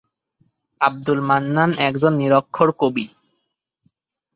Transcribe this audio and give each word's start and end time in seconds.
আব্দুল 0.81 1.19
মান্নান 1.21 1.71
একজন 1.79 2.13
নিরক্ষর 2.15 2.69
কবি। 2.79 3.05